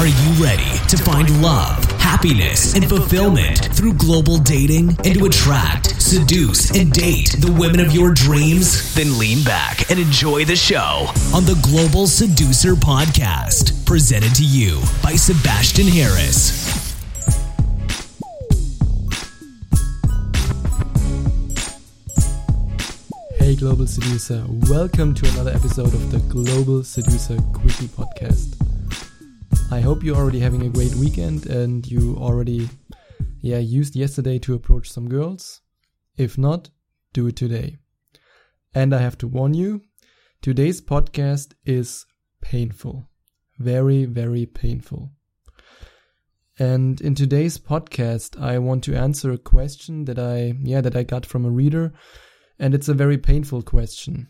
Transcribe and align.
Are 0.00 0.08
you 0.08 0.44
ready 0.44 0.78
to 0.88 0.96
find 0.96 1.40
love, 1.40 1.84
happiness, 2.00 2.74
and 2.74 2.84
fulfillment 2.88 3.72
through 3.76 3.94
global 3.94 4.38
dating 4.38 4.88
and 4.88 5.14
to 5.14 5.26
attract, 5.26 6.02
seduce, 6.02 6.76
and 6.76 6.90
date 6.90 7.36
the 7.38 7.52
women 7.52 7.78
of 7.78 7.92
your 7.92 8.12
dreams? 8.12 8.92
Then 8.96 9.16
lean 9.18 9.44
back 9.44 9.88
and 9.92 10.00
enjoy 10.00 10.46
the 10.46 10.56
show 10.56 11.06
on 11.32 11.44
the 11.44 11.56
Global 11.62 12.08
Seducer 12.08 12.74
Podcast, 12.74 13.86
presented 13.86 14.34
to 14.34 14.44
you 14.44 14.82
by 15.00 15.14
Sebastian 15.14 15.86
Harris. 15.86 16.92
Hey, 23.38 23.54
Global 23.54 23.86
Seducer. 23.86 24.44
Welcome 24.68 25.14
to 25.14 25.28
another 25.34 25.52
episode 25.52 25.94
of 25.94 26.10
the 26.10 26.18
Global 26.18 26.82
Seducer 26.82 27.36
Quickie 27.52 27.86
Podcast. 27.86 28.63
I 29.70 29.80
hope 29.80 30.04
you're 30.04 30.16
already 30.16 30.40
having 30.40 30.62
a 30.62 30.68
great 30.68 30.94
weekend 30.94 31.46
and 31.46 31.86
you 31.90 32.16
already 32.16 32.68
yeah, 33.40 33.58
used 33.58 33.96
yesterday 33.96 34.38
to 34.40 34.54
approach 34.54 34.90
some 34.90 35.08
girls. 35.08 35.60
If 36.16 36.38
not, 36.38 36.70
do 37.12 37.26
it 37.26 37.36
today. 37.36 37.78
And 38.74 38.94
I 38.94 38.98
have 38.98 39.18
to 39.18 39.28
warn 39.28 39.54
you, 39.54 39.82
today's 40.42 40.80
podcast 40.80 41.54
is 41.64 42.06
painful. 42.40 43.08
Very, 43.58 44.04
very 44.04 44.46
painful. 44.46 45.10
And 46.58 47.00
in 47.00 47.14
today's 47.14 47.58
podcast, 47.58 48.40
I 48.40 48.58
want 48.58 48.84
to 48.84 48.94
answer 48.94 49.32
a 49.32 49.38
question 49.38 50.04
that 50.04 50.18
I, 50.18 50.54
yeah, 50.62 50.80
that 50.82 50.94
I 50.94 51.02
got 51.02 51.26
from 51.26 51.44
a 51.44 51.50
reader. 51.50 51.92
And 52.58 52.74
it's 52.74 52.88
a 52.88 52.94
very 52.94 53.18
painful 53.18 53.62
question. 53.62 54.28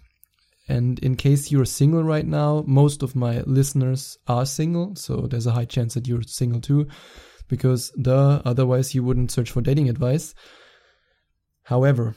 And 0.69 0.99
in 1.01 1.17
case 1.17 1.53
you're 1.53 1.67
single 1.67 2.03
right 2.03 2.27
now, 2.27 2.65
most 2.67 3.03
of 3.03 3.15
my 3.15 3.43
listeners 3.43 4.19
are 4.27 4.47
single, 4.47 4.97
so 4.97 5.27
there's 5.27 5.47
a 5.47 5.53
high 5.53 5.67
chance 5.67 5.95
that 5.95 6.09
you're 6.09 6.23
single 6.23 6.61
too, 6.61 6.87
because 7.49 7.91
duh, 7.91 8.41
otherwise 8.45 8.95
you 8.95 9.05
wouldn't 9.05 9.31
search 9.31 9.51
for 9.51 9.61
dating 9.61 9.91
advice. 9.91 10.34
However, 11.65 12.17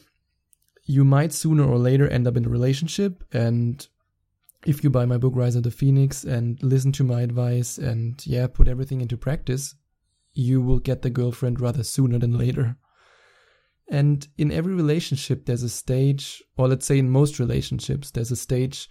you 0.86 1.04
might 1.04 1.34
sooner 1.34 1.66
or 1.66 1.78
later 1.78 2.08
end 2.08 2.28
up 2.28 2.38
in 2.38 2.46
a 2.46 2.50
relationship, 2.50 3.24
and 3.34 3.86
if 4.66 4.84
you 4.84 4.90
buy 4.90 5.06
my 5.06 5.18
book 5.18 5.34
Rise 5.36 5.56
of 5.56 5.64
the 5.64 5.72
Phoenix 5.72 6.24
and 6.24 6.62
listen 6.64 6.92
to 6.94 7.04
my 7.04 7.22
advice 7.22 7.78
and 7.78 8.26
yeah, 8.26 8.48
put 8.48 8.68
everything 8.70 9.02
into 9.02 9.18
practice, 9.18 9.76
you 10.34 10.62
will 10.62 10.80
get 10.80 11.02
the 11.02 11.10
girlfriend 11.10 11.60
rather 11.60 11.84
sooner 11.84 12.18
than 12.18 12.38
later. 12.38 12.78
And 13.90 14.28
in 14.38 14.52
every 14.52 14.74
relationship, 14.74 15.46
there's 15.46 15.64
a 15.64 15.70
stage, 15.70 16.44
or 16.58 16.68
let's 16.68 16.86
say 16.86 17.00
in 17.00 17.10
most 17.10 17.40
relationships, 17.40 18.12
there's 18.12 18.32
a 18.32 18.36
stage 18.36 18.90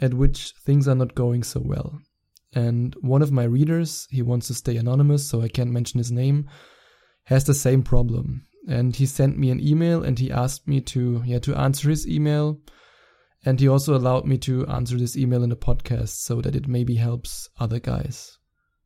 at 0.00 0.14
which 0.14 0.52
things 0.64 0.88
are 0.88 0.94
not 0.94 1.14
going 1.14 1.42
so 1.42 1.60
well. 1.64 1.98
And 2.52 2.94
one 3.00 3.22
of 3.22 3.30
my 3.30 3.44
readers, 3.44 4.08
he 4.10 4.22
wants 4.22 4.48
to 4.48 4.54
stay 4.54 4.76
anonymous, 4.76 5.28
so 5.28 5.40
I 5.40 5.48
can't 5.48 5.70
mention 5.70 5.98
his 5.98 6.10
name, 6.10 6.48
has 7.24 7.44
the 7.44 7.54
same 7.54 7.82
problem. 7.82 8.46
And 8.68 8.96
he 8.96 9.06
sent 9.06 9.38
me 9.38 9.50
an 9.50 9.60
email 9.60 10.02
and 10.02 10.18
he 10.18 10.30
asked 10.30 10.66
me 10.66 10.80
to, 10.82 11.22
yeah, 11.24 11.38
to 11.40 11.54
answer 11.54 11.88
his 11.88 12.08
email. 12.08 12.60
And 13.44 13.58
he 13.60 13.68
also 13.68 13.96
allowed 13.96 14.26
me 14.26 14.36
to 14.38 14.66
answer 14.66 14.98
this 14.98 15.16
email 15.16 15.42
in 15.42 15.52
a 15.52 15.56
podcast 15.56 16.22
so 16.22 16.40
that 16.42 16.56
it 16.56 16.68
maybe 16.68 16.96
helps 16.96 17.48
other 17.58 17.78
guys. 17.78 18.36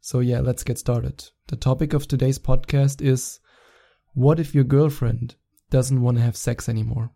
So 0.00 0.20
yeah, 0.20 0.41
let's 0.41 0.62
get 0.62 0.78
started. 0.78 1.25
The 1.48 1.56
topic 1.56 1.92
of 1.92 2.06
today's 2.06 2.39
podcast 2.39 3.00
is 3.00 3.41
what 4.15 4.39
if 4.39 4.55
your 4.55 4.65
girlfriend 4.65 5.34
doesn't 5.70 6.01
want 6.01 6.17
to 6.17 6.23
have 6.23 6.37
sex 6.37 6.69
anymore? 6.69 7.11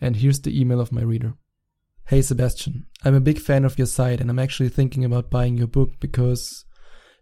And 0.00 0.16
here's 0.16 0.40
the 0.40 0.58
email 0.58 0.80
of 0.80 0.92
my 0.92 1.02
reader. 1.02 1.34
Hey 2.06 2.22
Sebastian, 2.22 2.86
I'm 3.04 3.14
a 3.14 3.20
big 3.20 3.40
fan 3.40 3.64
of 3.64 3.78
your 3.78 3.86
site 3.86 4.20
and 4.20 4.30
I'm 4.30 4.38
actually 4.38 4.68
thinking 4.68 5.04
about 5.04 5.30
buying 5.30 5.56
your 5.56 5.66
book 5.66 5.90
because 6.00 6.64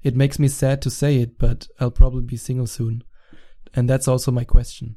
it 0.02 0.16
makes 0.16 0.38
me 0.38 0.48
sad 0.48 0.82
to 0.82 0.90
say 0.90 1.16
it, 1.16 1.38
but 1.38 1.68
I'll 1.78 1.90
probably 1.90 2.22
be 2.22 2.36
single 2.36 2.66
soon. 2.66 3.02
And 3.74 3.88
that's 3.88 4.08
also 4.08 4.30
my 4.30 4.44
question. 4.44 4.96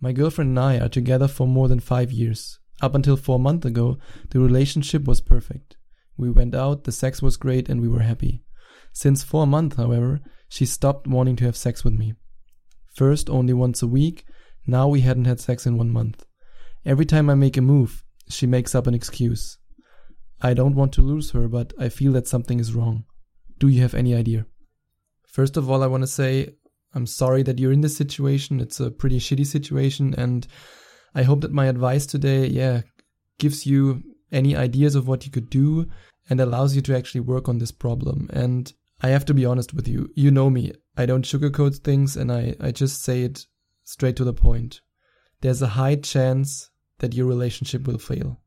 My 0.00 0.12
girlfriend 0.12 0.50
and 0.50 0.60
I 0.60 0.78
are 0.78 0.88
together 0.88 1.28
for 1.28 1.46
more 1.46 1.68
than 1.68 1.80
five 1.80 2.12
years. 2.12 2.58
Up 2.82 2.94
until 2.94 3.16
four 3.16 3.38
months 3.38 3.66
ago, 3.66 3.98
the 4.30 4.40
relationship 4.40 5.04
was 5.04 5.20
perfect. 5.20 5.76
We 6.16 6.30
went 6.30 6.54
out, 6.54 6.84
the 6.84 6.92
sex 6.92 7.22
was 7.22 7.36
great, 7.36 7.68
and 7.68 7.80
we 7.80 7.88
were 7.88 8.00
happy. 8.00 8.42
Since 8.92 9.24
four 9.24 9.46
months, 9.46 9.76
however, 9.76 10.20
she 10.48 10.66
stopped 10.66 11.06
wanting 11.06 11.36
to 11.36 11.44
have 11.44 11.56
sex 11.56 11.84
with 11.84 11.94
me. 11.94 12.14
First 12.96 13.28
only 13.28 13.52
once 13.52 13.82
a 13.82 13.86
week, 13.86 14.24
now 14.66 14.88
we 14.88 15.02
hadn't 15.02 15.26
had 15.26 15.38
sex 15.38 15.66
in 15.66 15.76
one 15.76 15.90
month. 15.90 16.24
Every 16.86 17.04
time 17.04 17.28
I 17.28 17.34
make 17.34 17.58
a 17.58 17.60
move, 17.60 18.02
she 18.30 18.46
makes 18.46 18.74
up 18.74 18.86
an 18.86 18.94
excuse. 18.94 19.58
I 20.40 20.54
don't 20.54 20.74
want 20.74 20.94
to 20.94 21.02
lose 21.02 21.32
her, 21.32 21.46
but 21.46 21.74
I 21.78 21.90
feel 21.90 22.12
that 22.12 22.26
something 22.26 22.58
is 22.58 22.72
wrong. 22.72 23.04
Do 23.58 23.68
you 23.68 23.82
have 23.82 23.92
any 23.92 24.14
idea? 24.14 24.46
First 25.26 25.58
of 25.58 25.70
all, 25.70 25.82
I 25.82 25.88
want 25.88 26.04
to 26.04 26.06
say 26.06 26.54
I'm 26.94 27.04
sorry 27.04 27.42
that 27.42 27.58
you're 27.58 27.72
in 27.72 27.82
this 27.82 27.98
situation. 27.98 28.60
It's 28.60 28.80
a 28.80 28.90
pretty 28.90 29.18
shitty 29.18 29.46
situation, 29.46 30.14
and 30.16 30.46
I 31.14 31.22
hope 31.22 31.42
that 31.42 31.52
my 31.52 31.66
advice 31.66 32.06
today, 32.06 32.46
yeah, 32.46 32.80
gives 33.38 33.66
you 33.66 34.02
any 34.32 34.56
ideas 34.56 34.94
of 34.94 35.06
what 35.06 35.26
you 35.26 35.30
could 35.30 35.50
do 35.50 35.86
and 36.30 36.40
allows 36.40 36.74
you 36.74 36.80
to 36.80 36.96
actually 36.96 37.20
work 37.20 37.46
on 37.46 37.58
this 37.58 37.72
problem. 37.72 38.30
And 38.32 38.72
I 39.02 39.08
have 39.08 39.24
to 39.26 39.34
be 39.34 39.44
honest 39.44 39.74
with 39.74 39.86
you. 39.86 40.10
You 40.14 40.30
know 40.30 40.50
me. 40.50 40.72
I 40.96 41.06
don't 41.06 41.24
sugarcoat 41.24 41.78
things 41.78 42.16
and 42.16 42.32
I, 42.32 42.54
I 42.60 42.70
just 42.70 43.02
say 43.02 43.22
it 43.22 43.46
straight 43.84 44.16
to 44.16 44.24
the 44.24 44.32
point. 44.32 44.80
There's 45.42 45.62
a 45.62 45.68
high 45.68 45.96
chance 45.96 46.70
that 46.98 47.14
your 47.14 47.26
relationship 47.26 47.86
will 47.86 47.98
fail. 47.98 48.40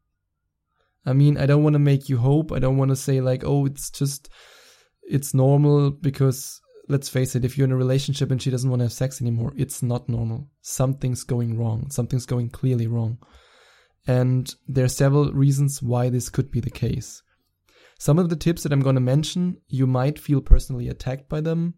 I 1.05 1.13
mean, 1.13 1.37
I 1.37 1.45
don't 1.45 1.63
want 1.63 1.73
to 1.73 1.79
make 1.79 2.09
you 2.09 2.17
hope. 2.17 2.51
I 2.51 2.59
don't 2.59 2.77
want 2.77 2.89
to 2.89 2.95
say 2.95 3.21
like, 3.21 3.43
oh, 3.45 3.65
it's 3.65 3.89
just, 3.89 4.29
it's 5.03 5.33
normal 5.33 5.91
because 5.91 6.59
let's 6.87 7.07
face 7.07 7.35
it, 7.35 7.45
if 7.45 7.57
you're 7.57 7.65
in 7.65 7.71
a 7.71 7.77
relationship 7.77 8.31
and 8.31 8.41
she 8.41 8.49
doesn't 8.49 8.69
want 8.69 8.79
to 8.79 8.85
have 8.85 8.93
sex 8.93 9.21
anymore, 9.21 9.53
it's 9.55 9.83
not 9.83 10.09
normal. 10.09 10.49
Something's 10.61 11.23
going 11.23 11.57
wrong. 11.57 11.89
Something's 11.91 12.25
going 12.25 12.49
clearly 12.49 12.87
wrong. 12.87 13.19
And 14.07 14.53
there 14.67 14.85
are 14.85 14.89
several 14.89 15.31
reasons 15.31 15.83
why 15.83 16.09
this 16.09 16.29
could 16.29 16.49
be 16.49 16.59
the 16.59 16.71
case. 16.71 17.21
Some 17.99 18.17
of 18.17 18.29
the 18.29 18.37
tips 18.37 18.63
that 18.63 18.71
I'm 18.71 18.79
going 18.79 18.95
to 18.95 19.01
mention, 19.01 19.57
you 19.67 19.85
might 19.85 20.17
feel 20.17 20.39
personally 20.39 20.87
attacked 20.87 21.27
by 21.27 21.41
them. 21.41 21.75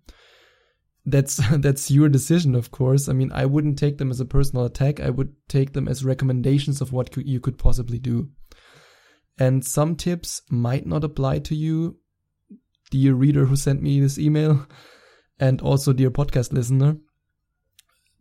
That's 1.03 1.41
that's 1.57 1.91
your 1.91 2.09
decision 2.09 2.53
of 2.55 2.71
course. 2.71 3.09
I 3.09 3.13
mean 3.13 3.31
i 3.33 3.45
wouldn't 3.45 3.79
take 3.79 3.97
them 3.97 4.11
as 4.11 4.21
a 4.21 4.25
personal 4.25 4.65
attack. 4.65 4.99
I 4.99 5.09
would 5.09 5.33
take 5.49 5.73
them 5.73 5.87
as 5.87 6.05
recommendations 6.05 6.79
of 6.79 6.93
what 6.93 7.17
you 7.17 7.39
could 7.39 7.57
possibly 7.57 7.97
do. 7.97 8.29
And 9.39 9.65
some 9.65 9.95
tips 9.95 10.43
might 10.49 10.85
not 10.85 11.03
apply 11.03 11.39
to 11.39 11.55
you 11.55 11.97
dear 12.91 13.15
reader 13.15 13.45
who 13.45 13.55
sent 13.55 13.81
me 13.81 13.99
this 13.99 14.19
email 14.19 14.67
and 15.39 15.59
also 15.61 15.91
dear 15.91 16.11
podcast 16.11 16.53
listener. 16.53 16.97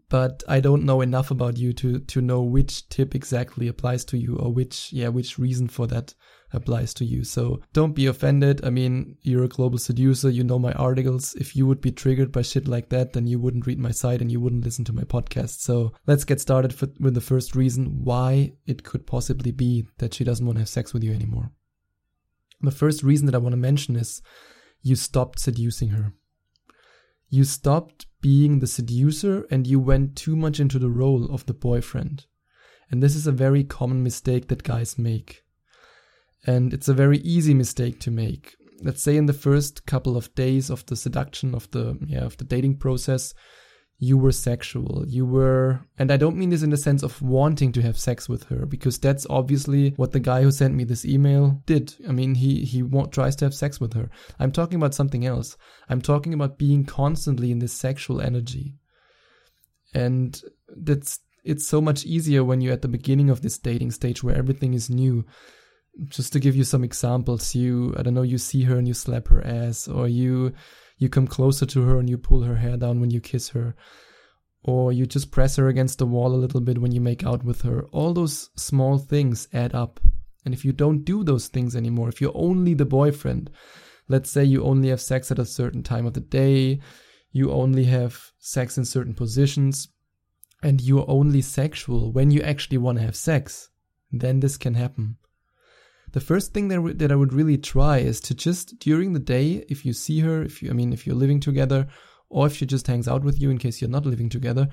But 0.08 0.42
I 0.48 0.60
don't 0.60 0.84
know 0.84 1.02
enough 1.02 1.30
about 1.30 1.58
you 1.58 1.74
to 1.74 1.98
to 1.98 2.22
know 2.22 2.42
which 2.42 2.88
tip 2.88 3.14
exactly 3.14 3.68
applies 3.68 4.06
to 4.06 4.16
you 4.16 4.36
or 4.36 4.54
which 4.54 4.90
yeah 4.90 5.08
which 5.08 5.38
reason 5.38 5.68
for 5.68 5.86
that 5.88 6.14
applies 6.52 6.92
to 6.94 7.04
you. 7.04 7.24
So 7.24 7.60
don't 7.72 7.94
be 7.94 8.06
offended. 8.06 8.64
I 8.64 8.70
mean, 8.70 9.16
you're 9.22 9.44
a 9.44 9.48
global 9.48 9.78
seducer, 9.78 10.30
you 10.30 10.44
know 10.44 10.58
my 10.58 10.72
articles. 10.72 11.34
If 11.34 11.54
you 11.54 11.66
would 11.66 11.80
be 11.80 11.92
triggered 11.92 12.32
by 12.32 12.42
shit 12.42 12.66
like 12.66 12.88
that, 12.88 13.12
then 13.12 13.26
you 13.26 13.38
wouldn't 13.38 13.66
read 13.66 13.78
my 13.78 13.90
site 13.90 14.20
and 14.20 14.30
you 14.30 14.40
wouldn't 14.40 14.64
listen 14.64 14.84
to 14.86 14.92
my 14.92 15.02
podcast. 15.02 15.60
So 15.60 15.92
let's 16.06 16.24
get 16.24 16.40
started 16.40 16.74
with 17.00 17.14
the 17.14 17.20
first 17.20 17.54
reason 17.54 18.04
why 18.04 18.52
it 18.66 18.84
could 18.84 19.06
possibly 19.06 19.52
be 19.52 19.86
that 19.98 20.14
she 20.14 20.24
doesn't 20.24 20.44
want 20.44 20.56
to 20.56 20.62
have 20.62 20.68
sex 20.68 20.92
with 20.92 21.04
you 21.04 21.12
anymore. 21.12 21.52
The 22.60 22.70
first 22.70 23.02
reason 23.02 23.26
that 23.26 23.34
I 23.34 23.38
want 23.38 23.52
to 23.52 23.58
mention 23.58 23.96
is 23.96 24.22
you 24.82 24.96
stopped 24.96 25.38
seducing 25.38 25.90
her. 25.90 26.14
You 27.28 27.44
stopped 27.44 28.06
being 28.20 28.58
the 28.58 28.66
seducer 28.66 29.46
and 29.50 29.66
you 29.66 29.78
went 29.78 30.16
too 30.16 30.36
much 30.36 30.58
into 30.58 30.78
the 30.78 30.90
role 30.90 31.32
of 31.32 31.46
the 31.46 31.54
boyfriend. 31.54 32.26
And 32.90 33.02
this 33.02 33.14
is 33.14 33.26
a 33.26 33.32
very 33.32 33.62
common 33.62 34.02
mistake 34.02 34.48
that 34.48 34.64
guys 34.64 34.98
make. 34.98 35.44
And 36.46 36.72
it's 36.72 36.88
a 36.88 36.94
very 36.94 37.18
easy 37.18 37.54
mistake 37.54 38.00
to 38.00 38.10
make. 38.10 38.56
Let's 38.82 39.02
say 39.02 39.16
in 39.16 39.26
the 39.26 39.34
first 39.34 39.84
couple 39.86 40.16
of 40.16 40.34
days 40.34 40.70
of 40.70 40.86
the 40.86 40.96
seduction 40.96 41.54
of 41.54 41.70
the 41.70 41.98
yeah 42.06 42.24
of 42.24 42.38
the 42.38 42.44
dating 42.44 42.78
process, 42.78 43.34
you 43.98 44.16
were 44.16 44.32
sexual. 44.32 45.04
You 45.06 45.26
were, 45.26 45.80
and 45.98 46.10
I 46.10 46.16
don't 46.16 46.38
mean 46.38 46.48
this 46.48 46.62
in 46.62 46.70
the 46.70 46.78
sense 46.78 47.02
of 47.02 47.20
wanting 47.20 47.72
to 47.72 47.82
have 47.82 47.98
sex 47.98 48.30
with 48.30 48.44
her, 48.44 48.64
because 48.64 48.98
that's 48.98 49.26
obviously 49.28 49.90
what 49.96 50.12
the 50.12 50.20
guy 50.20 50.42
who 50.42 50.50
sent 50.50 50.74
me 50.74 50.84
this 50.84 51.04
email 51.04 51.62
did. 51.66 51.94
I 52.08 52.12
mean, 52.12 52.34
he 52.34 52.64
he 52.64 52.82
tries 53.12 53.36
to 53.36 53.44
have 53.44 53.54
sex 53.54 53.78
with 53.78 53.92
her. 53.92 54.10
I'm 54.38 54.52
talking 54.52 54.76
about 54.76 54.94
something 54.94 55.26
else. 55.26 55.58
I'm 55.90 56.00
talking 56.00 56.32
about 56.32 56.56
being 56.56 56.84
constantly 56.84 57.50
in 57.50 57.58
this 57.58 57.74
sexual 57.74 58.22
energy, 58.22 58.76
and 59.92 60.40
that's 60.74 61.20
it's 61.44 61.68
so 61.68 61.82
much 61.82 62.06
easier 62.06 62.42
when 62.42 62.62
you're 62.62 62.72
at 62.72 62.82
the 62.82 62.88
beginning 62.88 63.28
of 63.28 63.42
this 63.42 63.58
dating 63.58 63.90
stage 63.90 64.22
where 64.22 64.36
everything 64.36 64.72
is 64.72 64.88
new. 64.88 65.26
Just 66.06 66.32
to 66.32 66.40
give 66.40 66.56
you 66.56 66.64
some 66.64 66.84
examples, 66.84 67.54
you 67.54 67.94
I 67.96 68.02
don't 68.02 68.14
know, 68.14 68.22
you 68.22 68.38
see 68.38 68.62
her 68.64 68.76
and 68.76 68.88
you 68.88 68.94
slap 68.94 69.28
her 69.28 69.46
ass, 69.46 69.88
or 69.88 70.08
you 70.08 70.52
you 70.98 71.08
come 71.08 71.26
closer 71.26 71.66
to 71.66 71.82
her 71.82 71.98
and 71.98 72.08
you 72.08 72.18
pull 72.18 72.42
her 72.42 72.56
hair 72.56 72.76
down 72.76 73.00
when 73.00 73.10
you 73.10 73.20
kiss 73.20 73.50
her, 73.50 73.74
or 74.62 74.92
you 74.92 75.06
just 75.06 75.30
press 75.30 75.56
her 75.56 75.68
against 75.68 75.98
the 75.98 76.06
wall 76.06 76.34
a 76.34 76.42
little 76.42 76.60
bit 76.60 76.78
when 76.78 76.92
you 76.92 77.00
make 77.00 77.24
out 77.24 77.44
with 77.44 77.62
her. 77.62 77.86
All 77.92 78.12
those 78.12 78.50
small 78.56 78.98
things 78.98 79.48
add 79.52 79.74
up. 79.74 80.00
And 80.44 80.54
if 80.54 80.64
you 80.64 80.72
don't 80.72 81.04
do 81.04 81.22
those 81.22 81.48
things 81.48 81.76
anymore, 81.76 82.08
if 82.08 82.20
you're 82.20 82.32
only 82.34 82.72
the 82.72 82.86
boyfriend, 82.86 83.50
Let's 84.10 84.28
say 84.28 84.42
you 84.42 84.64
only 84.64 84.88
have 84.88 85.00
sex 85.00 85.30
at 85.30 85.38
a 85.38 85.46
certain 85.46 85.84
time 85.84 86.04
of 86.04 86.14
the 86.14 86.20
day, 86.20 86.80
you 87.30 87.52
only 87.52 87.84
have 87.84 88.32
sex 88.40 88.76
in 88.76 88.84
certain 88.84 89.14
positions, 89.14 89.86
and 90.64 90.80
you're 90.80 91.04
only 91.06 91.42
sexual 91.42 92.10
when 92.10 92.32
you 92.32 92.42
actually 92.42 92.78
want 92.78 92.98
to 92.98 93.04
have 93.04 93.14
sex. 93.14 93.70
Then 94.10 94.40
this 94.40 94.56
can 94.56 94.74
happen. 94.74 95.16
The 96.12 96.20
first 96.20 96.52
thing 96.52 96.68
that, 96.68 96.98
that 96.98 97.12
I 97.12 97.16
would 97.16 97.32
really 97.32 97.58
try 97.58 97.98
is 97.98 98.20
to 98.22 98.34
just 98.34 98.78
during 98.78 99.12
the 99.12 99.20
day, 99.20 99.64
if 99.68 99.84
you 99.84 99.92
see 99.92 100.20
her, 100.20 100.42
if 100.42 100.62
you, 100.62 100.70
I 100.70 100.72
mean, 100.72 100.92
if 100.92 101.06
you're 101.06 101.16
living 101.16 101.40
together, 101.40 101.86
or 102.28 102.46
if 102.46 102.56
she 102.56 102.66
just 102.66 102.86
hangs 102.86 103.08
out 103.08 103.22
with 103.22 103.40
you 103.40 103.50
in 103.50 103.58
case 103.58 103.80
you're 103.80 103.90
not 103.90 104.06
living 104.06 104.28
together, 104.28 104.68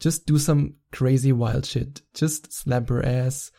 just 0.00 0.26
do 0.26 0.38
some 0.38 0.74
crazy 0.90 1.32
wild 1.32 1.66
shit. 1.66 2.02
Just 2.14 2.52
slap 2.52 2.88
her 2.88 3.04
ass, 3.04 3.52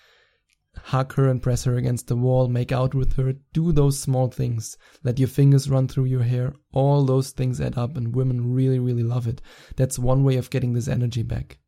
hug 0.75 1.13
her 1.13 1.29
and 1.29 1.41
press 1.41 1.63
her 1.63 1.75
against 1.75 2.07
the 2.07 2.15
wall, 2.15 2.47
make 2.47 2.71
out 2.71 2.93
with 2.93 3.13
her, 3.13 3.33
do 3.53 3.71
those 3.71 3.99
small 3.99 4.27
things. 4.27 4.77
Let 5.03 5.19
your 5.19 5.27
fingers 5.27 5.69
run 5.69 5.87
through 5.87 6.05
your 6.05 6.23
hair. 6.23 6.53
All 6.73 7.05
those 7.05 7.31
things 7.31 7.61
add 7.61 7.77
up 7.77 7.95
and 7.95 8.15
women 8.15 8.53
really, 8.53 8.79
really 8.79 9.03
love 9.03 9.27
it. 9.27 9.41
That's 9.75 9.99
one 9.99 10.23
way 10.23 10.37
of 10.37 10.49
getting 10.49 10.73
this 10.73 10.87
energy 10.87 11.23
back. 11.23 11.59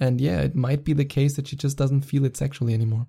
And 0.00 0.20
yeah, 0.20 0.40
it 0.40 0.54
might 0.54 0.84
be 0.84 0.92
the 0.92 1.04
case 1.04 1.36
that 1.36 1.48
she 1.48 1.56
just 1.56 1.76
doesn't 1.76 2.02
feel 2.02 2.24
it 2.24 2.36
sexually 2.36 2.74
anymore. 2.74 3.06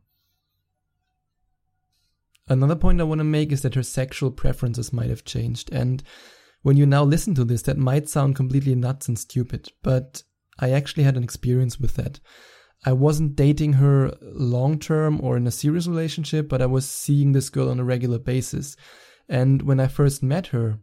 Another 2.50 2.76
point 2.76 3.00
I 3.00 3.06
want 3.06 3.20
to 3.20 3.26
make 3.26 3.52
is 3.52 3.62
that 3.62 3.76
her 3.76 3.84
sexual 3.84 4.32
preferences 4.32 4.92
might 4.92 5.10
have 5.10 5.24
changed. 5.24 5.72
And 5.72 6.04
when 6.64 6.78
you 6.78 6.86
now 6.86 7.04
listen 7.04 7.36
to 7.36 7.46
this, 7.46 7.62
that 7.64 7.78
might 7.78 8.10
sound 8.10 8.36
completely 8.36 8.76
nuts 8.76 9.08
and 9.08 9.18
stupid, 9.18 9.72
but 9.84 10.24
I 10.60 10.72
actually 10.72 11.04
had 11.04 11.16
an 11.16 11.24
experience 11.24 11.80
with 11.80 11.96
that. 11.96 12.20
I 12.86 12.94
wasn't 12.94 13.36
dating 13.36 13.74
her 13.74 14.14
long 14.22 14.80
term 14.80 15.20
or 15.22 15.38
in 15.38 15.48
a 15.48 15.52
serious 15.52 15.88
relationship, 15.88 16.50
but 16.50 16.62
I 16.62 16.66
was 16.66 16.88
seeing 16.88 17.32
this 17.32 17.50
girl 17.50 17.70
on 17.70 17.80
a 17.80 17.84
regular 17.84 18.20
basis. 18.20 18.76
And 19.28 19.62
when 19.62 19.80
I 19.80 19.88
first 19.88 20.24
met 20.24 20.48
her, 20.48 20.80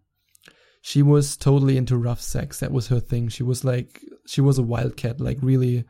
she 0.82 1.02
was 1.02 1.36
totally 1.36 1.76
into 1.76 1.96
rough 1.96 2.20
sex. 2.20 2.60
That 2.60 2.70
was 2.70 2.88
her 2.88 3.00
thing. 3.00 3.28
She 3.28 3.42
was 3.42 3.64
like, 3.64 4.00
she 4.26 4.40
was 4.40 4.58
a 4.58 4.62
wildcat, 4.62 5.20
like 5.20 5.38
really. 5.42 5.84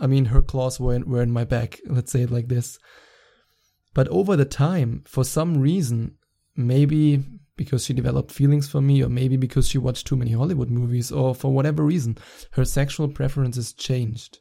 I 0.00 0.06
mean, 0.06 0.26
her 0.26 0.42
claws 0.42 0.78
were 0.78 0.94
in, 0.94 1.08
were 1.08 1.22
in 1.22 1.32
my 1.32 1.44
back, 1.44 1.80
let's 1.86 2.12
say 2.12 2.22
it 2.22 2.30
like 2.30 2.48
this. 2.48 2.78
But 3.98 4.06
over 4.10 4.36
the 4.36 4.44
time, 4.44 5.02
for 5.06 5.24
some 5.24 5.58
reason, 5.58 6.18
maybe 6.54 7.20
because 7.56 7.84
she 7.84 7.92
developed 7.92 8.30
feelings 8.30 8.68
for 8.68 8.80
me, 8.80 9.02
or 9.02 9.08
maybe 9.08 9.36
because 9.36 9.66
she 9.68 9.76
watched 9.76 10.06
too 10.06 10.14
many 10.14 10.30
Hollywood 10.30 10.70
movies, 10.70 11.10
or 11.10 11.34
for 11.34 11.52
whatever 11.52 11.82
reason, 11.82 12.16
her 12.52 12.64
sexual 12.64 13.08
preferences 13.08 13.72
changed. 13.72 14.38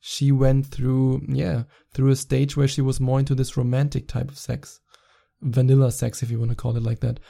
She 0.00 0.32
went 0.32 0.66
through, 0.66 1.22
yeah, 1.28 1.62
through 1.94 2.10
a 2.10 2.16
stage 2.16 2.56
where 2.56 2.66
she 2.66 2.80
was 2.80 2.98
more 2.98 3.20
into 3.20 3.36
this 3.36 3.56
romantic 3.56 4.08
type 4.08 4.28
of 4.28 4.36
sex. 4.36 4.80
Vanilla 5.40 5.92
sex, 5.92 6.20
if 6.20 6.28
you 6.32 6.40
want 6.40 6.50
to 6.50 6.56
call 6.56 6.76
it 6.76 6.82
like 6.82 6.98
that. 6.98 7.20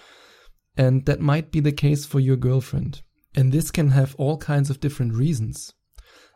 And 0.79 1.05
that 1.05 1.21
might 1.21 1.53
be 1.53 1.61
the 1.61 1.73
case 1.73 2.06
for 2.06 2.21
your 2.21 2.37
girlfriend. 2.37 3.03
And 3.35 3.53
this 3.53 3.71
can 3.71 3.91
have 3.91 4.15
all 4.15 4.39
kinds 4.39 4.71
of 4.71 4.81
different 4.81 5.13
reasons. 5.13 5.75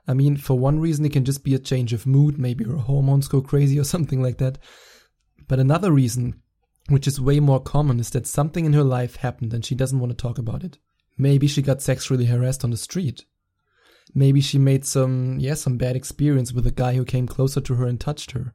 I 0.07 0.13
mean, 0.13 0.37
for 0.37 0.59
one 0.59 0.81
reason, 0.81 1.07
it 1.07 1.15
can 1.15 1.25
just 1.25 1.45
be 1.45 1.55
a 1.55 1.59
change 1.59 1.95
of 1.95 2.05
mood. 2.05 2.37
Maybe 2.37 2.65
her 2.65 2.77
hormones 2.77 3.27
go 3.27 3.41
crazy 3.41 3.79
or 3.79 3.85
something 3.85 4.21
like 4.21 4.37
that. 4.37 4.59
But 5.49 5.61
another 5.61 5.93
reason 5.93 6.41
which 6.89 7.07
is 7.07 7.21
way 7.21 7.41
more 7.41 7.61
common, 7.61 7.99
is 7.99 8.11
that 8.11 8.27
something 8.27 8.65
in 8.65 8.73
her 8.75 8.85
life 8.85 9.17
happened 9.17 9.55
and 9.55 9.65
she 9.65 9.75
doesn't 9.75 10.01
want 10.01 10.11
to 10.11 10.17
talk 10.17 10.39
about 10.39 10.63
it. 10.63 10.79
Maybe 11.17 11.47
she 11.47 11.63
got 11.63 11.83
sexually 11.83 12.27
harassed 12.27 12.65
on 12.65 12.71
the 12.71 12.77
street. 12.77 13.25
Maybe 14.15 14.41
she 14.41 14.59
made 14.59 14.85
some, 14.85 15.39
yeah, 15.39 15.55
some 15.55 15.79
bad 15.79 15.97
experience 15.97 16.53
with 16.53 16.67
a 16.67 16.73
guy 16.73 16.95
who 16.95 17.05
came 17.05 17.27
closer 17.27 17.61
to 17.63 17.75
her 17.77 17.87
and 17.87 17.99
touched 17.99 18.33
her. 18.33 18.53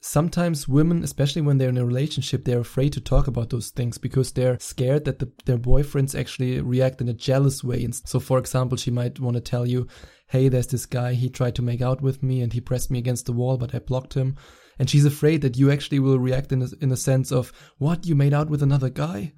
Sometimes 0.00 0.66
women, 0.66 1.04
especially 1.04 1.42
when 1.42 1.58
they're 1.58 1.68
in 1.68 1.76
a 1.76 1.84
relationship, 1.84 2.44
they're 2.44 2.60
afraid 2.60 2.92
to 2.94 3.00
talk 3.00 3.26
about 3.26 3.50
those 3.50 3.68
things 3.68 3.98
because 3.98 4.32
they're 4.32 4.58
scared 4.58 5.04
that 5.04 5.18
the, 5.18 5.30
their 5.44 5.58
boyfriends 5.58 6.18
actually 6.18 6.60
react 6.60 7.02
in 7.02 7.08
a 7.08 7.14
jealous 7.14 7.62
way. 7.62 7.84
And 7.84 7.94
so, 7.94 8.18
for 8.18 8.38
example, 8.38 8.78
she 8.78 8.90
might 8.90 9.20
want 9.20 9.34
to 9.34 9.42
tell 9.42 9.66
you, 9.66 9.86
hey, 10.30 10.48
there's 10.48 10.68
this 10.68 10.86
guy, 10.86 11.14
he 11.14 11.28
tried 11.28 11.56
to 11.56 11.62
make 11.62 11.82
out 11.82 12.00
with 12.00 12.22
me 12.22 12.40
and 12.40 12.52
he 12.52 12.60
pressed 12.60 12.88
me 12.88 13.00
against 13.00 13.26
the 13.26 13.32
wall, 13.32 13.56
but 13.56 13.74
I 13.74 13.80
blocked 13.80 14.14
him. 14.14 14.36
And 14.78 14.88
she's 14.88 15.04
afraid 15.04 15.42
that 15.42 15.58
you 15.58 15.72
actually 15.72 15.98
will 15.98 16.20
react 16.20 16.52
in 16.52 16.62
a, 16.62 16.68
in 16.80 16.92
a 16.92 16.96
sense 16.96 17.32
of 17.32 17.52
what? 17.78 18.06
You 18.06 18.14
made 18.14 18.32
out 18.32 18.48
with 18.48 18.62
another 18.62 18.90
guy? 18.90 19.32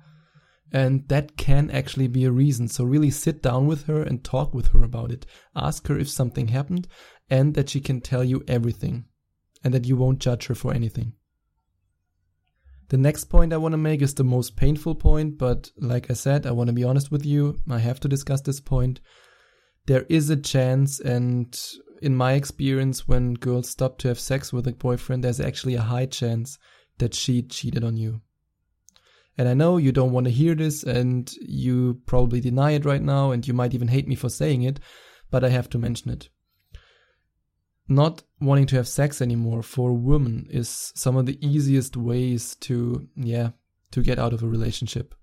And 0.70 1.08
that 1.08 1.38
can 1.38 1.70
actually 1.70 2.08
be 2.08 2.26
a 2.26 2.30
reason. 2.30 2.68
So 2.68 2.84
really 2.84 3.10
sit 3.10 3.42
down 3.42 3.66
with 3.66 3.86
her 3.86 4.02
and 4.02 4.22
talk 4.22 4.52
with 4.52 4.68
her 4.68 4.82
about 4.82 5.10
it. 5.10 5.24
Ask 5.56 5.88
her 5.88 5.98
if 5.98 6.10
something 6.10 6.48
happened 6.48 6.88
and 7.30 7.54
that 7.54 7.70
she 7.70 7.80
can 7.80 8.02
tell 8.02 8.22
you 8.22 8.44
everything 8.46 9.06
and 9.64 9.72
that 9.72 9.86
you 9.86 9.96
won't 9.96 10.18
judge 10.18 10.46
her 10.48 10.54
for 10.54 10.74
anything. 10.74 11.14
The 12.90 12.98
next 12.98 13.24
point 13.24 13.54
I 13.54 13.56
want 13.56 13.72
to 13.72 13.78
make 13.78 14.02
is 14.02 14.12
the 14.12 14.24
most 14.24 14.56
painful 14.56 14.96
point, 14.96 15.38
but 15.38 15.70
like 15.78 16.10
I 16.10 16.14
said, 16.14 16.46
I 16.46 16.50
want 16.50 16.68
to 16.68 16.74
be 16.74 16.84
honest 16.84 17.10
with 17.10 17.24
you. 17.24 17.56
I 17.70 17.78
have 17.78 17.98
to 18.00 18.08
discuss 18.08 18.42
this 18.42 18.60
point. 18.60 19.00
There 19.86 20.06
is 20.08 20.30
a 20.30 20.36
chance, 20.36 21.00
and 21.00 21.58
in 22.00 22.14
my 22.14 22.34
experience, 22.34 23.08
when 23.08 23.34
girls 23.34 23.70
stop 23.70 23.98
to 23.98 24.08
have 24.08 24.18
sex 24.18 24.52
with 24.52 24.66
a 24.66 24.72
boyfriend, 24.72 25.24
there's 25.24 25.40
actually 25.40 25.74
a 25.74 25.82
high 25.82 26.06
chance 26.06 26.58
that 26.98 27.14
she 27.14 27.42
cheated 27.42 27.84
on 27.84 27.96
you. 27.96 28.20
And 29.38 29.48
I 29.48 29.54
know 29.54 29.76
you 29.78 29.92
don't 29.92 30.12
want 30.12 30.26
to 30.26 30.32
hear 30.32 30.54
this 30.54 30.82
and 30.82 31.32
you 31.40 32.00
probably 32.06 32.40
deny 32.40 32.72
it 32.72 32.84
right 32.84 33.02
now 33.02 33.30
and 33.30 33.46
you 33.46 33.54
might 33.54 33.74
even 33.74 33.88
hate 33.88 34.06
me 34.06 34.14
for 34.14 34.28
saying 34.28 34.62
it, 34.62 34.78
but 35.30 35.42
I 35.42 35.48
have 35.48 35.70
to 35.70 35.78
mention 35.78 36.10
it. 36.10 36.28
Not 37.88 38.22
wanting 38.40 38.66
to 38.66 38.76
have 38.76 38.86
sex 38.86 39.22
anymore 39.22 39.62
for 39.62 39.90
a 39.90 39.94
woman 39.94 40.46
is 40.50 40.92
some 40.94 41.16
of 41.16 41.26
the 41.26 41.38
easiest 41.44 41.96
ways 41.96 42.54
to, 42.60 43.08
yeah, 43.16 43.50
to 43.90 44.02
get 44.02 44.18
out 44.18 44.32
of 44.32 44.42
a 44.42 44.48
relationship. 44.48 45.14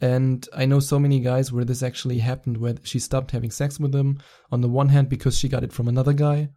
And 0.00 0.46
I 0.54 0.66
know 0.66 0.80
so 0.80 0.98
many 0.98 1.20
guys 1.20 1.52
where 1.52 1.64
this 1.64 1.82
actually 1.82 2.18
happened, 2.18 2.56
where 2.56 2.74
she 2.82 2.98
stopped 2.98 3.30
having 3.30 3.50
sex 3.50 3.78
with 3.78 3.92
them. 3.92 4.20
On 4.50 4.60
the 4.60 4.68
one 4.68 4.88
hand, 4.88 5.08
because 5.08 5.38
she 5.38 5.48
got 5.48 5.64
it 5.64 5.72
from 5.72 5.88
another 5.88 6.12
guy. 6.12 6.50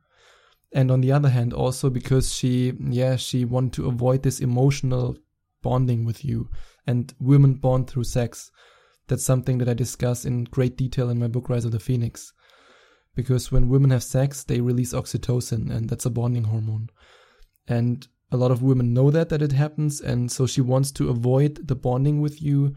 And 0.73 0.91
on 0.91 1.01
the 1.01 1.11
other 1.11 1.29
hand, 1.29 1.53
also 1.53 1.89
because 1.89 2.33
she, 2.33 2.73
yeah, 2.79 3.15
she 3.15 3.45
wanted 3.45 3.73
to 3.73 3.87
avoid 3.87 4.23
this 4.23 4.39
emotional 4.39 5.17
bonding 5.61 6.03
with 6.03 6.25
you. 6.25 6.49
And 6.85 7.13
women 7.19 7.55
bond 7.55 7.89
through 7.89 8.05
sex. 8.05 8.51
That's 9.07 9.23
something 9.23 9.57
that 9.59 9.69
I 9.69 9.73
discuss 9.73 10.25
in 10.25 10.45
great 10.45 10.75
detail 10.75 11.09
in 11.09 11.19
my 11.19 11.27
book, 11.27 11.49
Rise 11.49 11.63
of 11.63 11.71
the 11.71 11.79
Phoenix. 11.79 12.33
Because 13.15 13.51
when 13.51 13.69
women 13.69 13.91
have 13.91 14.03
sex, 14.03 14.43
they 14.43 14.61
release 14.61 14.93
oxytocin, 14.93 15.71
and 15.71 15.89
that's 15.89 16.05
a 16.05 16.09
bonding 16.09 16.43
hormone. 16.45 16.89
And 17.67 18.07
a 18.31 18.37
lot 18.37 18.51
of 18.51 18.61
women 18.61 18.93
know 18.93 19.09
that, 19.11 19.29
that 19.29 19.41
it 19.41 19.53
happens. 19.53 20.01
And 20.01 20.31
so 20.31 20.45
she 20.45 20.61
wants 20.61 20.91
to 20.93 21.09
avoid 21.09 21.67
the 21.67 21.75
bonding 21.75 22.19
with 22.21 22.41
you 22.41 22.75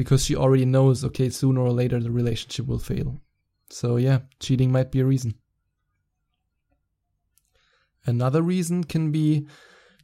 because 0.00 0.24
she 0.24 0.34
already 0.34 0.64
knows, 0.64 1.04
okay, 1.04 1.28
sooner 1.28 1.60
or 1.60 1.72
later 1.72 2.00
the 2.00 2.10
relationship 2.10 2.66
will 2.66 2.78
fail. 2.78 3.20
So, 3.68 3.96
yeah, 3.96 4.20
cheating 4.38 4.72
might 4.72 4.90
be 4.90 5.00
a 5.00 5.04
reason. 5.04 5.34
Another 8.06 8.40
reason 8.40 8.84
can 8.84 9.12
be 9.12 9.46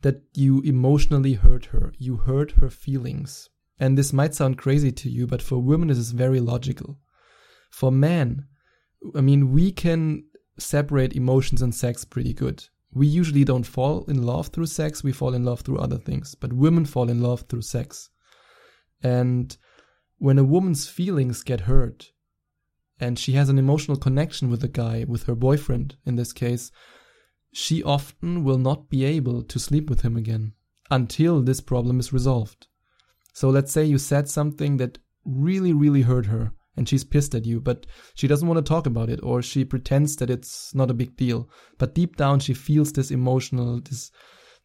that 0.02 0.20
you 0.34 0.60
emotionally 0.60 1.32
hurt 1.32 1.64
her. 1.72 1.94
You 1.96 2.18
hurt 2.18 2.50
her 2.60 2.68
feelings. 2.68 3.48
And 3.80 3.96
this 3.96 4.12
might 4.12 4.34
sound 4.34 4.58
crazy 4.58 4.92
to 4.92 5.08
you, 5.08 5.26
but 5.26 5.40
for 5.40 5.62
women, 5.62 5.88
this 5.88 5.96
is 5.96 6.10
very 6.10 6.40
logical. 6.40 6.98
For 7.70 7.90
men, 7.90 8.44
I 9.14 9.22
mean, 9.22 9.50
we 9.50 9.72
can 9.72 10.24
separate 10.58 11.16
emotions 11.16 11.62
and 11.62 11.74
sex 11.74 12.04
pretty 12.04 12.34
good. 12.34 12.62
We 12.92 13.06
usually 13.06 13.44
don't 13.44 13.64
fall 13.64 14.04
in 14.08 14.24
love 14.24 14.48
through 14.48 14.66
sex, 14.66 15.02
we 15.02 15.12
fall 15.12 15.32
in 15.32 15.46
love 15.46 15.62
through 15.62 15.78
other 15.78 15.96
things, 15.96 16.34
but 16.34 16.52
women 16.52 16.84
fall 16.84 17.08
in 17.08 17.22
love 17.22 17.46
through 17.48 17.62
sex. 17.62 18.10
And 19.02 19.56
when 20.18 20.38
a 20.38 20.44
woman's 20.44 20.88
feelings 20.88 21.42
get 21.42 21.62
hurt 21.62 22.12
and 22.98 23.18
she 23.18 23.32
has 23.32 23.48
an 23.48 23.58
emotional 23.58 23.96
connection 23.96 24.50
with 24.50 24.64
a 24.64 24.68
guy, 24.68 25.04
with 25.06 25.24
her 25.24 25.34
boyfriend 25.34 25.96
in 26.06 26.16
this 26.16 26.32
case, 26.32 26.70
she 27.52 27.82
often 27.82 28.44
will 28.44 28.58
not 28.58 28.88
be 28.88 29.04
able 29.04 29.42
to 29.42 29.58
sleep 29.58 29.88
with 29.88 30.02
him 30.02 30.16
again 30.16 30.52
until 30.90 31.42
this 31.42 31.60
problem 31.60 32.00
is 32.00 32.12
resolved. 32.12 32.66
So 33.32 33.50
let's 33.50 33.72
say 33.72 33.84
you 33.84 33.98
said 33.98 34.28
something 34.28 34.78
that 34.78 34.98
really, 35.24 35.72
really 35.72 36.02
hurt 36.02 36.26
her 36.26 36.52
and 36.76 36.88
she's 36.88 37.04
pissed 37.04 37.34
at 37.34 37.46
you, 37.46 37.60
but 37.60 37.86
she 38.14 38.26
doesn't 38.26 38.48
want 38.48 38.58
to 38.58 38.68
talk 38.68 38.86
about 38.86 39.08
it 39.08 39.20
or 39.22 39.42
she 39.42 39.64
pretends 39.64 40.16
that 40.16 40.30
it's 40.30 40.74
not 40.74 40.90
a 40.90 40.94
big 40.94 41.16
deal. 41.16 41.48
But 41.78 41.94
deep 41.94 42.16
down, 42.16 42.40
she 42.40 42.54
feels 42.54 42.92
this 42.92 43.10
emotional, 43.10 43.80
this 43.80 44.10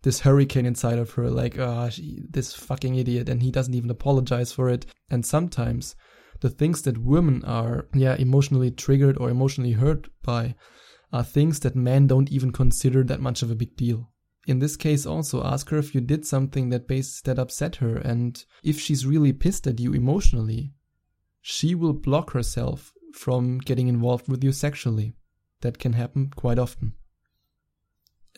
this 0.04 0.22
hurricane 0.22 0.66
inside 0.66 0.98
of 0.98 1.12
her, 1.12 1.30
like, 1.30 1.58
ah, 1.60 1.90
oh, 1.90 2.04
this 2.30 2.54
fucking 2.54 2.96
idiot, 2.96 3.30
and 3.30 3.44
he 3.44 3.52
doesn't 3.52 3.76
even 3.76 3.90
apologize 3.90 4.52
for 4.52 4.70
it. 4.70 4.86
And 5.10 5.26
sometimes 5.26 5.96
the 6.40 6.50
things 6.50 6.82
that 6.84 6.98
women 6.98 7.44
are, 7.46 7.88
yeah, 7.94 8.16
emotionally 8.16 8.72
triggered 8.72 9.18
or 9.18 9.30
emotionally 9.30 9.74
hurt 9.74 10.08
by 10.24 10.56
are 11.14 11.24
things 11.24 11.60
that 11.60 11.76
men 11.76 12.08
don't 12.08 12.32
even 12.32 12.52
consider 12.52 13.04
that 13.04 13.20
much 13.20 13.44
of 13.44 13.52
a 13.52 13.56
big 13.56 13.76
deal. 13.76 14.12
In 14.48 14.58
this 14.58 14.76
case, 14.76 15.06
also 15.06 15.44
ask 15.44 15.70
her 15.70 15.78
if 15.78 15.94
you 15.94 16.02
did 16.02 16.26
something 16.26 16.70
that 16.70 16.88
base 16.88 17.22
that 17.22 17.38
upset 17.38 17.76
her, 17.76 17.98
and 17.98 18.44
if 18.64 18.80
she's 18.80 19.06
really 19.06 19.34
pissed 19.34 19.68
at 19.68 19.80
you 19.80 19.94
emotionally, 19.94 20.74
she 21.42 21.76
will 21.76 21.94
block 21.94 22.32
herself 22.32 22.92
from 23.14 23.60
getting 23.60 23.88
involved 23.88 24.28
with 24.28 24.44
you 24.44 24.52
sexually. 24.52 25.16
That 25.62 25.78
can 25.78 25.94
happen 25.94 26.32
quite 26.36 26.58
often. 26.58 26.94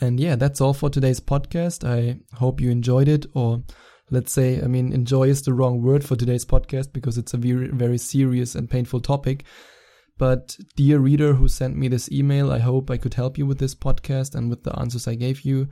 And 0.02 0.20
yeah, 0.20 0.36
that's 0.36 0.62
all 0.62 0.74
for 0.74 0.90
today's 0.90 1.20
podcast. 1.20 1.88
I 1.88 2.20
hope 2.36 2.60
you 2.60 2.72
enjoyed 2.72 3.08
it 3.08 3.26
or 3.34 3.64
let's 4.10 4.32
say, 4.32 4.62
I 4.62 4.68
mean, 4.68 4.94
enjoy 4.94 5.30
is 5.30 5.42
the 5.42 5.54
wrong 5.54 5.82
word 5.82 6.04
for 6.04 6.16
today's 6.16 6.46
podcast 6.46 6.94
because 6.94 7.18
it's 7.18 7.34
a 7.34 7.38
very, 7.38 7.70
very 7.70 7.98
serious 7.98 8.56
and 8.56 8.70
painful 8.70 9.02
topic. 9.02 9.44
But 10.18 10.58
dear 10.76 11.00
reader 11.00 11.34
who 11.34 11.48
sent 11.48 11.76
me 11.76 11.88
this 11.88 12.12
email, 12.12 12.52
I 12.52 12.60
hope 12.60 12.92
I 12.92 12.98
could 12.98 13.16
help 13.16 13.38
you 13.38 13.46
with 13.46 13.58
this 13.58 13.76
podcast 13.76 14.36
and 14.36 14.50
with 14.50 14.64
the 14.64 14.78
answers 14.80 15.08
I 15.08 15.16
gave 15.16 15.42
you. 15.42 15.68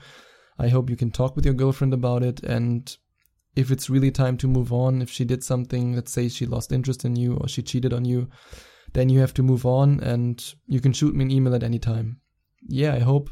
I 0.57 0.69
hope 0.69 0.89
you 0.89 0.95
can 0.95 1.11
talk 1.11 1.35
with 1.35 1.45
your 1.45 1.53
girlfriend 1.53 1.93
about 1.93 2.23
it. 2.23 2.41
And 2.43 2.95
if 3.55 3.69
it's 3.69 3.89
really 3.89 4.11
time 4.11 4.37
to 4.37 4.47
move 4.47 4.73
on, 4.73 5.01
if 5.01 5.09
she 5.09 5.25
did 5.25 5.43
something, 5.43 5.93
let's 5.93 6.11
say 6.11 6.27
she 6.27 6.45
lost 6.45 6.71
interest 6.71 7.05
in 7.05 7.15
you 7.15 7.35
or 7.35 7.47
she 7.47 7.61
cheated 7.61 7.93
on 7.93 8.05
you, 8.05 8.29
then 8.93 9.09
you 9.09 9.19
have 9.19 9.33
to 9.35 9.43
move 9.43 9.65
on 9.65 9.99
and 9.99 10.53
you 10.67 10.79
can 10.79 10.93
shoot 10.93 11.15
me 11.15 11.25
an 11.25 11.31
email 11.31 11.55
at 11.55 11.63
any 11.63 11.79
time. 11.79 12.19
Yeah, 12.67 12.93
I 12.93 12.99
hope 12.99 13.29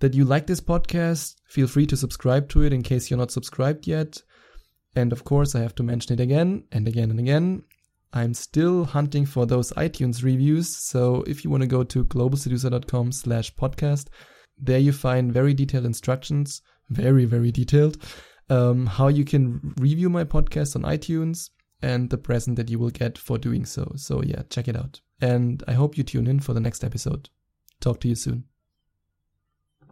that 0.00 0.14
you 0.14 0.24
like 0.24 0.46
this 0.46 0.60
podcast. 0.60 1.36
Feel 1.48 1.66
free 1.66 1.86
to 1.86 1.96
subscribe 1.96 2.48
to 2.50 2.62
it 2.62 2.72
in 2.72 2.82
case 2.82 3.10
you're 3.10 3.18
not 3.18 3.30
subscribed 3.30 3.86
yet. 3.86 4.22
And 4.94 5.12
of 5.12 5.24
course, 5.24 5.54
I 5.54 5.60
have 5.60 5.74
to 5.76 5.82
mention 5.82 6.14
it 6.14 6.22
again 6.22 6.64
and 6.72 6.88
again 6.88 7.10
and 7.10 7.20
again. 7.20 7.62
I'm 8.12 8.34
still 8.34 8.84
hunting 8.84 9.26
for 9.26 9.44
those 9.44 9.72
iTunes 9.72 10.22
reviews. 10.22 10.74
So 10.74 11.22
if 11.26 11.44
you 11.44 11.50
want 11.50 11.62
to 11.62 11.66
go 11.66 11.84
to 11.84 12.04
globalseducer.com 12.04 13.12
slash 13.12 13.54
podcast, 13.54 14.06
there 14.58 14.78
you 14.78 14.92
find 14.92 15.32
very 15.32 15.52
detailed 15.52 15.84
instructions, 15.84 16.62
very, 16.88 17.26
very 17.26 17.52
detailed, 17.52 17.98
um, 18.48 18.86
how 18.86 19.08
you 19.08 19.24
can 19.24 19.74
review 19.78 20.08
my 20.08 20.24
podcast 20.24 20.76
on 20.76 20.82
iTunes 20.82 21.50
and 21.82 22.08
the 22.08 22.16
present 22.16 22.56
that 22.56 22.70
you 22.70 22.78
will 22.78 22.90
get 22.90 23.18
for 23.18 23.36
doing 23.36 23.66
so. 23.66 23.92
So 23.96 24.22
yeah, 24.22 24.42
check 24.48 24.68
it 24.68 24.76
out. 24.76 25.00
And 25.20 25.62
I 25.68 25.72
hope 25.72 25.98
you 25.98 26.04
tune 26.04 26.26
in 26.26 26.40
for 26.40 26.54
the 26.54 26.60
next 26.60 26.84
episode. 26.84 27.28
Talk 27.80 28.00
to 28.00 28.08
you 28.08 28.14
soon. 28.14 28.44